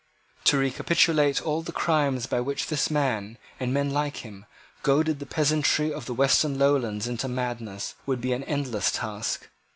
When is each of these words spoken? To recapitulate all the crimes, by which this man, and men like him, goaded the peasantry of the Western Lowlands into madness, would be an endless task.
To 0.45 0.57
recapitulate 0.57 1.43
all 1.43 1.61
the 1.61 1.71
crimes, 1.71 2.25
by 2.25 2.41
which 2.41 2.65
this 2.69 2.89
man, 2.89 3.37
and 3.59 3.71
men 3.71 3.91
like 3.91 4.25
him, 4.25 4.47
goaded 4.81 5.19
the 5.19 5.27
peasantry 5.27 5.93
of 5.93 6.07
the 6.07 6.13
Western 6.15 6.57
Lowlands 6.57 7.05
into 7.07 7.27
madness, 7.27 7.93
would 8.07 8.19
be 8.19 8.33
an 8.33 8.43
endless 8.45 8.89
task. 8.91 9.47